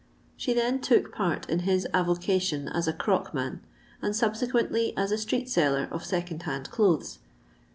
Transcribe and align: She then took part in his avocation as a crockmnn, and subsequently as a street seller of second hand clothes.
She 0.35 0.55
then 0.55 0.79
took 0.81 1.13
part 1.13 1.47
in 1.47 1.59
his 1.59 1.85
avocation 1.93 2.67
as 2.69 2.87
a 2.87 2.91
crockmnn, 2.93 3.59
and 4.01 4.15
subsequently 4.15 4.97
as 4.97 5.11
a 5.11 5.17
street 5.19 5.47
seller 5.47 5.87
of 5.91 6.03
second 6.03 6.41
hand 6.41 6.71
clothes. 6.71 7.19